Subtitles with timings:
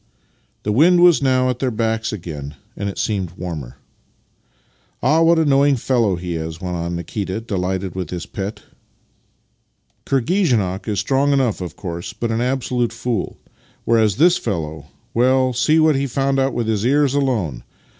[0.63, 3.77] 'The wind was now at their backs again, and it seemed warmer."
[5.03, 8.63] Ah, what a knowing fellow he is!" went on Nikita, delighted with his pet."
[10.07, 13.37] Kirghizenok is strong enough, of course, but an absolute fool;
[13.85, 17.61] whereas this fellow— well, see what he found out with his ears alone!